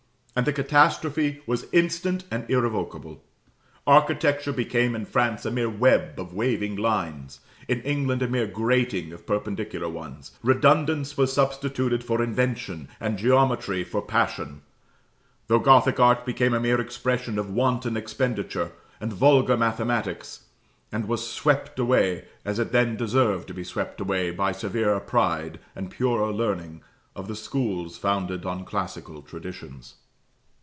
And 0.33 0.45
the 0.47 0.53
catastrophe 0.53 1.41
was 1.45 1.65
instant 1.73 2.23
and 2.31 2.49
irrevocable. 2.49 3.21
Architecture 3.85 4.53
became 4.53 4.95
in 4.95 5.03
France 5.03 5.45
a 5.45 5.51
mere 5.51 5.69
web 5.69 6.17
of 6.17 6.33
waving 6.33 6.77
lines, 6.77 7.41
in 7.67 7.81
England 7.81 8.21
a 8.21 8.29
mere 8.29 8.47
grating 8.47 9.11
of 9.11 9.27
perpendicular 9.27 9.89
ones. 9.89 10.31
Redundance 10.41 11.17
was 11.17 11.33
substituted 11.33 12.01
for 12.05 12.23
invention, 12.23 12.87
and 12.97 13.17
geometry 13.17 13.83
for 13.83 14.01
passion; 14.01 14.61
tho 15.47 15.59
Gothic 15.59 15.99
art 15.99 16.25
became 16.25 16.53
a 16.53 16.61
mere 16.61 16.79
expression 16.79 17.37
of 17.37 17.49
wanton 17.49 17.97
expenditure, 17.97 18.71
and 19.01 19.11
vulgar 19.11 19.57
mathematics; 19.57 20.45
and 20.93 21.09
was 21.09 21.29
swept 21.29 21.77
away, 21.77 22.23
as 22.45 22.57
it 22.57 22.71
then 22.71 22.95
deserved 22.95 23.49
to 23.49 23.53
be 23.53 23.65
swept 23.65 23.99
away, 23.99 24.31
by 24.31 24.53
the 24.53 24.59
severer 24.59 25.01
pride, 25.01 25.59
and 25.75 25.91
purer 25.91 26.31
learning, 26.31 26.81
of 27.17 27.27
the 27.27 27.35
schools 27.35 27.97
founded 27.97 28.45
on 28.45 28.63
classical 28.63 29.21
traditions. 29.21 29.95